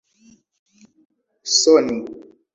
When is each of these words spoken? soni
soni 1.59 1.97